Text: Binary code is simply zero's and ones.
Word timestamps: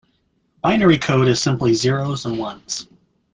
Binary 0.63 0.97
code 0.97 1.27
is 1.27 1.39
simply 1.39 1.75
zero's 1.75 2.25
and 2.25 2.39
ones. 2.39 2.87